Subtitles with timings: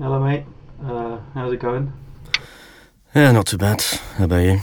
[0.00, 0.44] Hello, mate.
[0.82, 1.92] Uh, how's it going?
[3.14, 3.82] Yeah, not too bad.
[4.16, 4.58] How about you?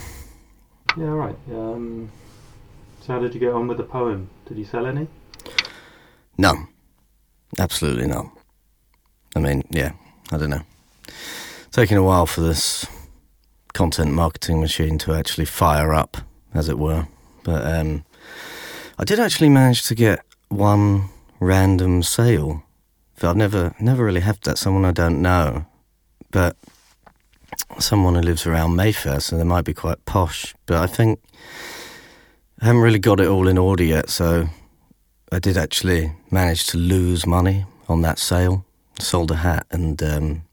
[0.97, 1.35] Yeah, all right.
[1.51, 2.09] Um,
[3.01, 4.31] so, how did you get on with the poem?
[4.47, 5.07] Did you sell any?
[6.39, 6.67] None.
[7.59, 8.31] Absolutely none.
[9.35, 9.91] I mean, yeah,
[10.31, 10.63] I don't know.
[11.69, 12.87] Taking a while for this
[13.73, 16.17] content marketing machine to actually fire up,
[16.55, 17.07] as it were.
[17.43, 18.05] But um,
[18.97, 22.63] I did actually manage to get one random sale.
[23.23, 24.57] I've never, never really had that.
[24.57, 25.65] Someone I don't know,
[26.31, 26.55] but
[27.79, 30.53] someone who lives around Mayfair, so they might be quite posh.
[30.65, 31.19] But I think
[32.61, 34.47] I haven't really got it all in order yet, so
[35.31, 38.65] I did actually manage to lose money on that sale.
[38.99, 40.43] Sold a hat, and um,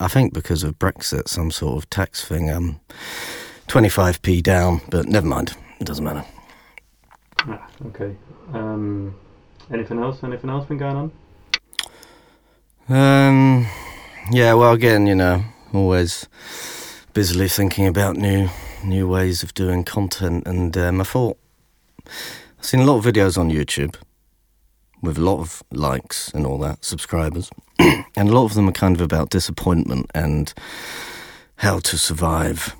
[0.00, 2.80] I think because of Brexit, some sort of tax thing, um,
[3.68, 6.24] 25p down, but never mind, it doesn't matter.
[7.40, 8.16] Ah, okay.
[8.54, 9.14] Um,
[9.70, 10.22] anything else?
[10.22, 11.12] Anything else been going on?
[12.88, 13.66] Um,
[14.30, 16.28] yeah, well, again, you know, always
[17.14, 18.48] busily thinking about new
[18.84, 21.36] new ways of doing content, and um, I thought
[22.06, 23.96] I've seen a lot of videos on YouTube
[25.02, 28.72] with a lot of likes and all that, subscribers, and a lot of them are
[28.72, 30.54] kind of about disappointment and
[31.56, 32.76] how to survive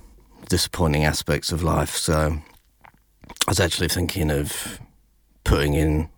[0.48, 1.96] disappointing aspects of life.
[1.96, 2.38] So
[2.84, 4.78] I was actually thinking of
[5.42, 6.08] putting in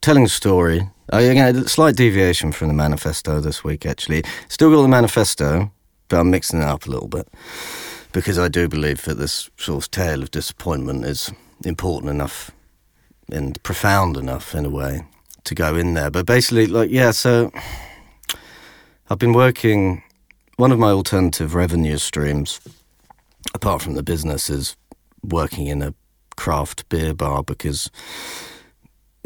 [0.00, 0.91] telling a story.
[1.12, 4.24] Uh, again, a slight deviation from the manifesto this week, actually.
[4.48, 5.70] Still got the manifesto,
[6.08, 7.28] but I'm mixing it up a little bit
[8.12, 11.30] because I do believe that this sort of tale of disappointment is
[11.66, 12.50] important enough
[13.30, 15.02] and profound enough in a way
[15.44, 16.10] to go in there.
[16.10, 17.52] But basically, like, yeah, so
[19.10, 20.02] I've been working.
[20.56, 22.58] One of my alternative revenue streams,
[23.52, 24.76] apart from the business, is
[25.22, 25.92] working in a
[26.36, 27.90] craft beer bar because,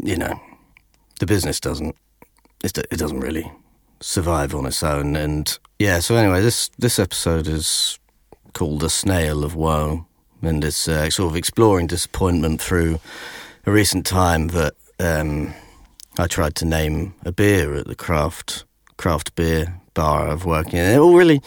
[0.03, 0.37] you know,
[1.19, 1.95] the business doesn't
[2.63, 3.51] it doesn't really
[3.99, 5.15] survive on its own.
[5.15, 7.99] And yeah, so anyway, this this episode is
[8.53, 10.05] called "A Snail of Woe,"
[10.41, 12.99] and it's uh, sort of exploring disappointment through
[13.65, 15.53] a recent time that um,
[16.17, 18.65] I tried to name a beer at the craft
[18.97, 20.79] craft beer bar I've worked in.
[20.79, 21.41] It all really,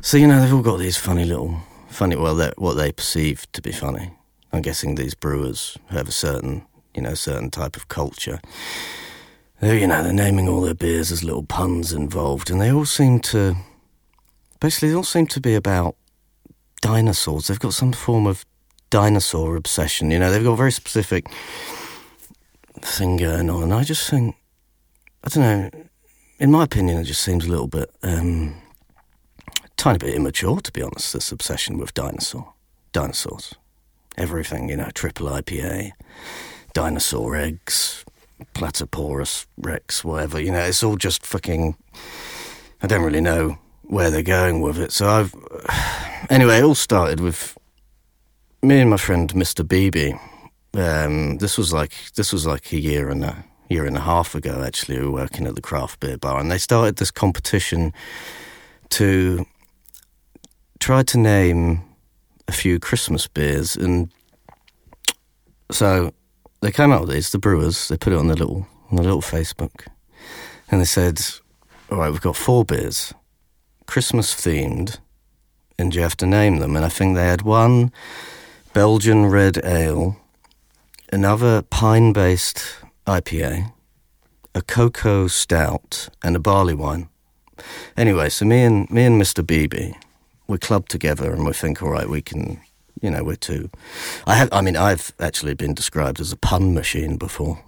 [0.00, 2.16] so you know, they've all got these funny little funny.
[2.16, 4.12] Well, what they perceive to be funny.
[4.50, 6.64] I'm guessing these brewers have a certain
[6.98, 8.40] you know, certain type of culture.
[9.62, 13.20] You know, they're naming all their beers as little puns involved, and they all seem
[13.20, 13.54] to,
[14.58, 15.94] basically, they all seem to be about
[16.82, 17.46] dinosaurs.
[17.46, 18.44] They've got some form of
[18.90, 20.10] dinosaur obsession.
[20.10, 21.28] You know, they've got a very specific
[22.80, 24.34] thing going on, and I just think,
[25.22, 25.84] I don't know.
[26.40, 28.56] In my opinion, it just seems a little bit, um,
[29.76, 31.12] tiny bit immature, to be honest.
[31.12, 32.54] This obsession with dinosaur,
[32.92, 33.54] dinosaurs,
[34.16, 34.68] everything.
[34.68, 35.92] You know, triple IPA
[36.78, 38.04] dinosaur eggs,
[38.54, 40.40] platyporus rex, whatever.
[40.40, 41.76] You know, it's all just fucking.
[42.80, 44.92] I don't really know where they're going with it.
[44.92, 45.34] So I've.
[46.30, 47.56] Anyway, it all started with
[48.60, 49.66] me and my friend Mr.
[49.66, 50.12] Beebe.
[50.74, 54.34] Um, this was like this was like a year and a year and a half
[54.34, 54.62] ago.
[54.62, 57.94] Actually, we were working at the craft beer bar, and they started this competition
[58.90, 59.46] to
[60.80, 61.82] try to name
[62.46, 64.12] a few Christmas beers, and
[65.70, 66.12] so
[66.60, 67.88] they came out with these, the brewers.
[67.88, 69.86] They put it on their little on the little Facebook,
[70.70, 71.20] and they said,
[71.90, 73.12] "All right, we've got four beers,
[73.86, 74.98] Christmas themed,
[75.78, 77.92] and you have to name them." And I think they had one
[78.72, 80.16] Belgian red ale,
[81.12, 82.62] another pine based
[83.06, 83.72] IPA,
[84.54, 87.08] a cocoa stout, and a barley wine.
[87.96, 89.46] Anyway, so me and me and Mr.
[89.46, 89.92] Beebe,
[90.46, 92.60] we clubbed together and we think, all right, we can
[93.02, 93.70] you know, we're too.
[94.26, 94.48] I have.
[94.52, 97.62] I mean, I've actually been described as a pun machine before,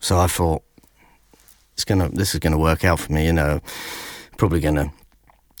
[0.00, 0.62] so I thought
[1.72, 2.08] it's gonna.
[2.08, 3.26] This is gonna work out for me.
[3.26, 3.60] You know,
[4.36, 4.92] probably gonna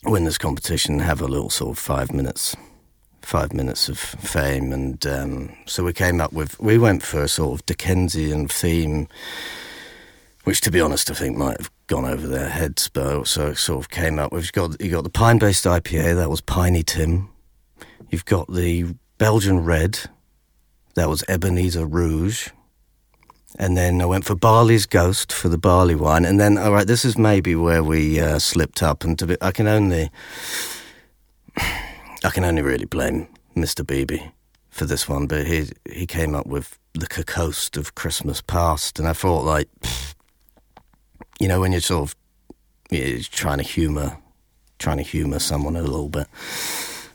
[0.04, 2.56] win this competition, and have a little sort of five minutes,
[3.22, 6.58] five minutes of fame, and um, so we came up with.
[6.60, 9.08] We went for a sort of Dickensian theme,
[10.44, 13.80] which, to be honest, I think might have gone over their heads, but so sort
[13.80, 14.32] of came up.
[14.32, 17.28] We've got you got the pine based IPA that was Piney Tim.
[18.10, 20.00] You've got the Belgian Red.
[20.94, 22.48] That was Ebenezer Rouge.
[23.56, 26.24] And then I went for Barley's Ghost for the barley wine.
[26.24, 29.04] And then, all right, this is maybe where we uh, slipped up.
[29.04, 30.10] And to be, I can only,
[31.56, 33.86] I can only really blame Mr.
[33.86, 34.20] Beebe
[34.70, 35.28] for this one.
[35.28, 39.68] But he he came up with the coast of Christmas past, and I thought, like,
[41.38, 42.16] you know, when you're sort of
[42.90, 44.18] you're trying to humour,
[44.80, 46.26] trying to humour someone a little bit.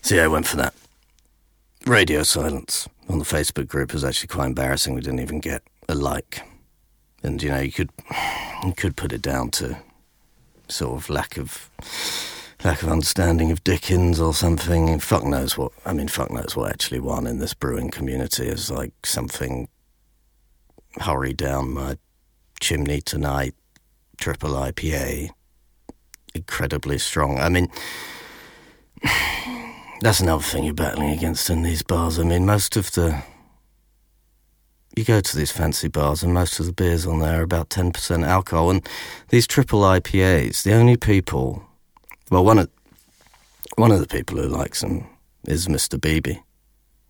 [0.02, 0.74] So yeah, I went for that
[1.90, 4.94] radio silence on the Facebook group was actually quite embarrassing.
[4.94, 6.42] We didn't even get a like,
[7.24, 7.90] and you know you could
[8.64, 9.78] you could put it down to
[10.68, 11.70] sort of lack of
[12.64, 15.00] lack of understanding of Dickens or something.
[15.00, 15.72] Fuck knows what.
[15.84, 19.68] I mean, fuck knows what actually won in this brewing community is like something.
[21.00, 21.98] Hurry down my
[22.60, 23.56] chimney tonight,
[24.18, 25.30] triple IPA,
[26.36, 27.40] incredibly strong.
[27.40, 27.68] I mean,
[30.02, 32.20] that's another thing you're battling against in these bars.
[32.20, 33.22] I mean, most of the
[34.96, 37.70] you go to these fancy bars and most of the beers on there are about
[37.70, 38.88] 10% alcohol and
[39.30, 41.64] these triple IPAs the only people
[42.30, 42.70] well one of
[43.76, 45.08] one of the people who likes them
[45.48, 46.02] is Mr.
[46.02, 46.40] Beebe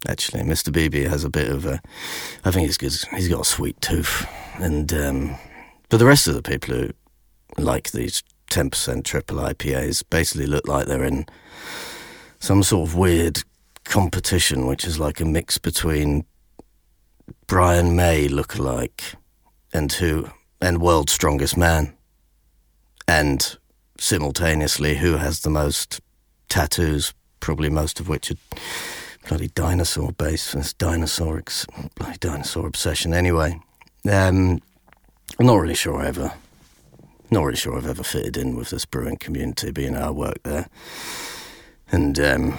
[0.08, 0.72] actually Mr.
[0.72, 1.82] Beebe has a bit of a
[2.46, 4.28] I think he's he's got a sweet tooth
[4.60, 5.36] and um,
[5.88, 6.92] but the rest of the people who
[7.58, 8.22] like these
[8.52, 11.26] 10% triple IPAs basically look like they're in
[12.40, 13.44] some sort of weird
[13.84, 16.26] competition which is like a mix between
[17.48, 19.16] Brian May look-alike,
[19.74, 20.30] and who
[20.62, 21.94] and World's Strongest Man,
[23.08, 23.58] and
[23.98, 26.02] simultaneously who has the most
[26.48, 28.36] tattoos, probably most of which are
[29.28, 30.54] bloody dinosaur based.
[30.54, 31.42] This dinosaur,
[31.96, 33.14] bloody dinosaur obsession.
[33.14, 33.60] Anyway,
[34.10, 34.60] um,
[35.40, 36.34] I'm not really sure I ever,
[37.30, 39.90] not really sure I've ever fitted in with this brewing community.
[39.90, 40.68] Know, I work there,
[41.92, 42.58] and um,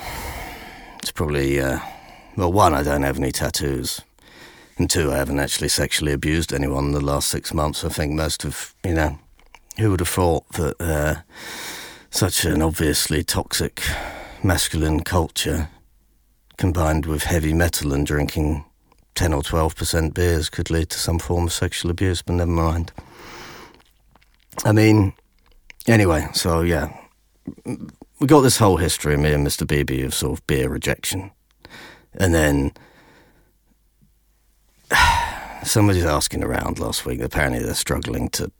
[1.03, 1.81] it's probably uh,
[2.37, 4.01] well, one, I don't have any tattoos.
[4.79, 7.85] And two, I haven't actually sexually abused anyone in the last six months.
[7.85, 9.19] I think most of, you know,
[9.77, 11.17] who would have thought that uh,
[12.09, 13.83] such an obviously toxic
[14.43, 15.69] masculine culture
[16.57, 18.65] combined with heavy metal and drinking
[19.17, 22.93] 10 or 12% beers could lead to some form of sexual abuse, but never mind.
[24.65, 25.13] I mean,
[25.87, 26.97] anyway, so yeah,
[28.21, 29.67] we got this whole history, me and Mr.
[29.67, 31.31] Beebe, of sort of beer rejection.
[32.15, 32.73] And then
[35.65, 37.21] somebody's asking around last week.
[37.21, 38.53] Apparently, they're struggling to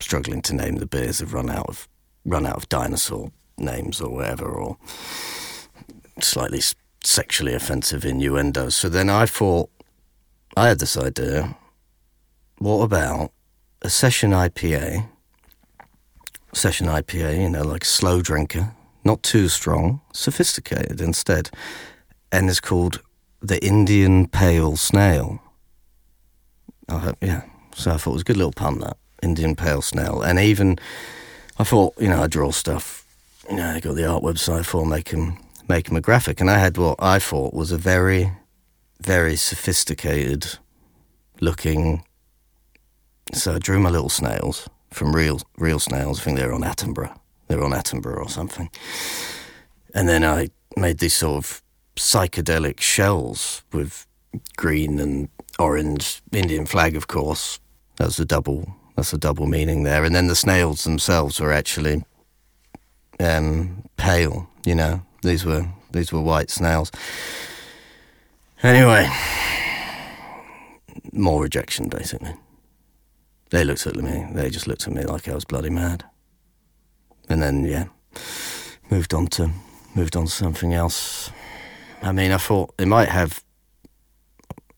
[0.00, 1.20] struggling to name the beers.
[1.20, 1.86] Have run out of
[2.24, 4.78] run out of dinosaur names or whatever, or
[6.20, 6.60] slightly
[7.02, 8.74] sexually offensive innuendos.
[8.74, 9.68] So then I thought
[10.56, 11.56] I had this idea.
[12.58, 13.32] What about
[13.82, 15.06] a session IPA?
[16.54, 18.72] Session IPA, you know, like slow drinker,
[19.04, 21.50] not too strong, sophisticated instead,
[22.32, 23.00] and it's called
[23.40, 25.40] the Indian Pale Snail.
[26.88, 27.42] I yeah.
[27.74, 30.78] So I thought it was a good little pun that Indian Pale Snail, and even
[31.58, 33.06] I thought you know I draw stuff.
[33.50, 36.50] You know, I got the art website for make him make him a graphic, and
[36.50, 38.32] I had what I thought was a very,
[39.00, 40.58] very sophisticated
[41.40, 42.04] looking.
[43.32, 46.20] So I drew my little snails from real real snails.
[46.20, 47.18] I think they're on Attenborough.
[47.54, 48.68] They're on Attenborough or something.
[49.94, 51.62] And then I made these sort of
[51.94, 54.06] psychedelic shells with
[54.56, 55.28] green and
[55.60, 57.60] orange Indian flag, of course.
[57.96, 58.74] That's a double.
[58.96, 60.04] That's a double meaning there.
[60.04, 62.04] And then the snails themselves were actually
[63.20, 64.48] um, pale.
[64.66, 66.90] You know, these were these were white snails.
[68.64, 69.08] Anyway,
[71.12, 72.34] more rejection basically.
[73.50, 74.26] They looked at me.
[74.32, 76.04] They just looked at me like I was bloody mad.
[77.28, 77.86] And then yeah,
[78.90, 79.50] moved on to
[79.94, 81.30] moved on to something else.
[82.02, 83.42] I mean, I thought it might have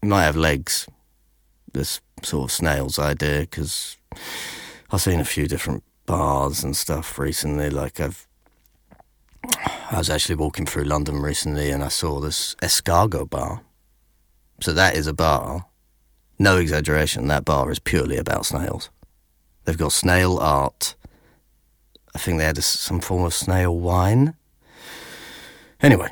[0.02, 0.87] it might have legs.
[1.72, 3.96] This sort of snail's idea because
[4.90, 7.70] I've seen a few different bars and stuff recently.
[7.70, 8.26] Like I've,
[9.90, 13.62] I was actually walking through London recently and I saw this escargot bar.
[14.61, 15.66] So that is a bar.
[16.38, 17.28] No exaggeration.
[17.28, 18.90] That bar is purely about snails.
[19.64, 20.94] They've got snail art.
[22.16, 24.35] I think they had some form of snail wine.
[25.82, 26.08] Anyway,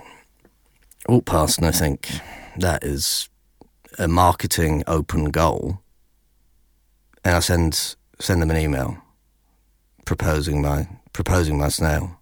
[1.08, 2.10] walk past and I think
[2.58, 3.30] that is
[3.98, 5.80] a marketing open goal,
[7.24, 8.98] and I send send them an email
[10.04, 12.20] proposing my proposing my snail,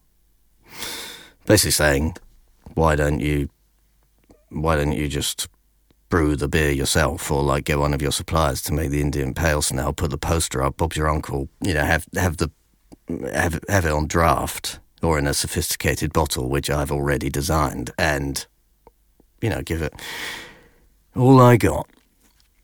[1.44, 2.16] basically saying,
[2.74, 3.48] why don't you
[4.50, 5.48] why don't you just
[6.08, 9.34] brew the beer yourself, or like get one of your suppliers to make the Indian
[9.34, 12.52] Pale Snail, put the poster up, Bob's your uncle, you know, have have the
[13.32, 18.46] have have it on draft or in a sophisticated bottle, which I've already designed, and
[19.40, 19.92] you know, give it
[21.16, 21.88] all I got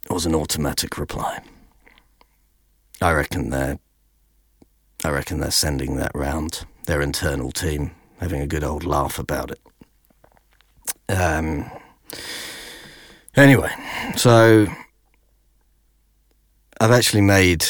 [0.09, 1.41] was an automatic reply.
[3.01, 3.79] I reckon they're.
[5.05, 9.51] I reckon they're sending that round their internal team, having a good old laugh about
[9.51, 9.61] it.
[11.09, 11.71] Um.
[13.37, 13.71] Anyway,
[14.17, 14.67] so
[16.81, 17.65] I've actually made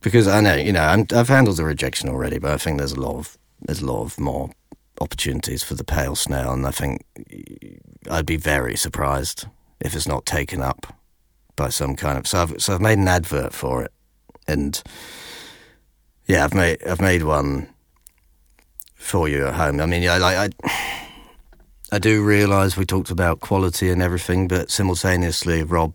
[0.00, 2.92] because I know you know i have handled the rejection already, but I think there's
[2.92, 4.50] a lot of there's a lot of more
[5.00, 7.04] opportunities for the pale snail, and I think
[8.10, 9.46] I'd be very surprised
[9.80, 10.94] if it's not taken up
[11.56, 12.26] by some kind of.
[12.26, 13.92] So I've so I've made an advert for it,
[14.46, 14.82] and
[16.26, 17.68] yeah, I've made I've made one
[18.94, 19.80] for you at home.
[19.80, 20.70] I mean, yeah, like I,
[21.92, 25.94] I do realise we talked about quality and everything, but simultaneously, Rob,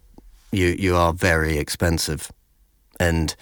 [0.51, 2.31] you you are very expensive,
[2.99, 3.35] and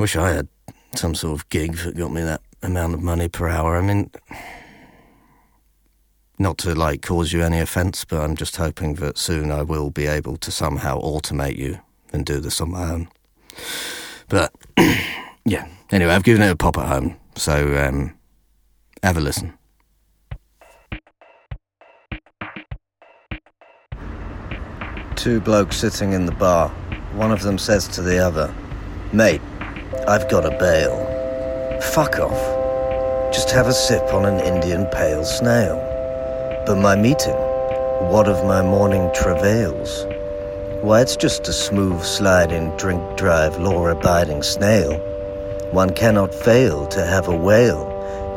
[0.00, 0.48] wish I had
[0.94, 3.76] some sort of gig that got me that amount of money per hour.
[3.76, 4.10] I mean,
[6.38, 9.90] not to like cause you any offence, but I'm just hoping that soon I will
[9.90, 11.80] be able to somehow automate you
[12.14, 13.08] and do this on my own.
[14.30, 14.54] But
[15.44, 18.16] yeah, anyway, I've given it a pop at home, so um,
[19.02, 19.52] have a listen.
[25.16, 26.70] Two blokes sitting in the bar.
[27.12, 28.54] One of them says to the other,
[29.12, 29.42] Mate,
[30.06, 31.80] I've got a bail.
[31.80, 33.32] Fuck off.
[33.32, 35.74] Just have a sip on an Indian pale snail.
[36.64, 37.34] But my meeting,
[38.08, 40.06] what of my morning travails?
[40.80, 44.96] Why, it's just a smooth sliding, drink drive, law abiding snail.
[45.72, 47.84] One cannot fail to have a whale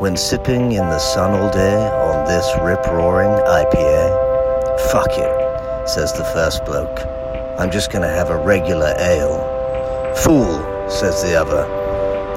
[0.00, 4.90] when sipping in the sun all day on this rip roaring IPA.
[4.90, 6.98] Fuck it, says the first bloke.
[7.60, 10.14] I'm just gonna have a regular ale.
[10.16, 11.64] Fool, says the other.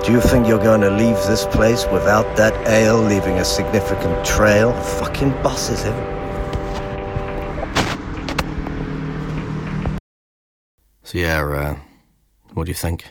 [0.03, 4.25] Do you think you're going to leave this place without that ale leaving a significant
[4.25, 4.73] trail?
[4.99, 5.95] Fucking bosses him.
[11.03, 11.77] So yeah, uh,
[12.53, 13.05] what do you think?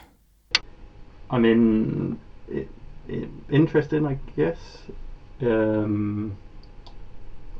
[1.30, 2.18] I mean,
[2.50, 2.68] it,
[3.08, 4.58] it, interesting, I guess.
[5.42, 6.36] Um,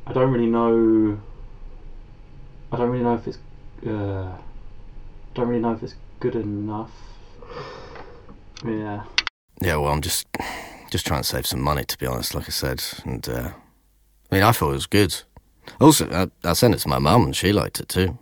[0.05, 1.19] I don't really know.
[2.71, 3.37] I don't really know if it's.
[3.85, 4.35] Uh,
[5.35, 6.91] don't really know if it's good enough.
[8.65, 9.03] Yeah.
[9.61, 10.27] Yeah, well, I'm just
[10.91, 12.35] just trying to save some money, to be honest.
[12.35, 13.49] Like I said, and uh,
[14.31, 15.15] I mean, I thought it was good.
[15.81, 18.17] Also, I, I sent it to my mum, and she liked it too.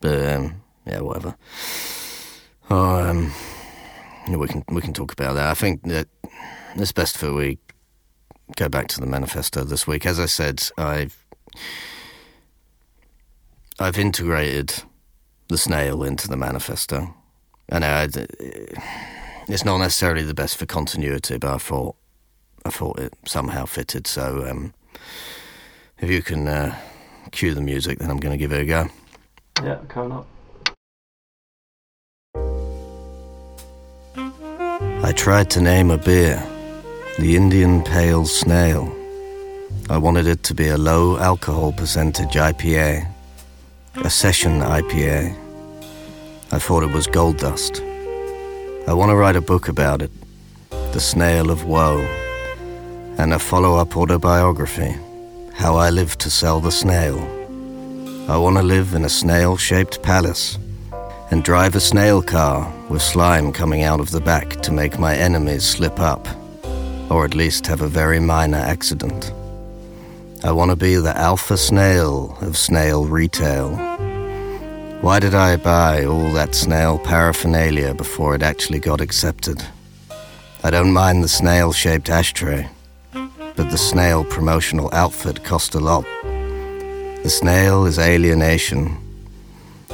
[0.00, 1.36] But um, yeah, whatever.
[2.68, 3.32] Um,
[4.28, 5.50] we can we can talk about that.
[5.50, 6.08] I think that
[6.76, 7.58] it's best for we
[8.56, 10.06] go back to the manifesto this week.
[10.06, 11.24] As I said, I've
[13.78, 14.82] I've integrated
[15.48, 17.14] the snail into the manifesto.
[17.72, 18.08] I know I,
[19.52, 21.96] it's not necessarily the best for continuity, but I thought
[22.64, 24.06] I thought it somehow fitted.
[24.06, 24.74] So um,
[25.98, 26.76] if you can uh,
[27.32, 28.88] cue the music, then I'm going to give it a go.
[29.62, 30.26] Yeah, coming up.
[35.02, 36.42] I tried to name a beer,
[37.18, 38.94] the Indian Pale Snail.
[39.88, 43.10] I wanted it to be a low alcohol percentage IPA,
[43.96, 45.36] a session IPA.
[46.52, 47.82] I thought it was gold dust.
[48.88, 50.10] I want to write a book about it,
[50.70, 52.00] The Snail of Woe,
[53.18, 54.96] and a follow up autobiography,
[55.54, 57.18] How I Lived to Sell the Snail.
[58.28, 60.58] I want to live in a snail shaped palace
[61.30, 65.14] and drive a snail car with slime coming out of the back to make my
[65.14, 66.26] enemies slip up,
[67.10, 69.32] or at least have a very minor accident.
[70.42, 73.89] I want to be the alpha snail of snail retail.
[75.00, 79.64] Why did I buy all that snail paraphernalia before it actually got accepted?
[80.62, 82.68] I don't mind the snail shaped ashtray,
[83.12, 86.04] but the snail promotional outfit cost a lot.
[86.22, 88.98] The snail is alienation.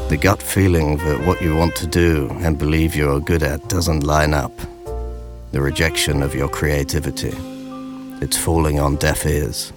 [0.08, 4.02] The gut feeling that what you want to do and believe you're good at doesn't
[4.02, 4.58] line up.
[5.52, 7.32] The rejection of your creativity.
[8.20, 9.72] It's falling on deaf ears.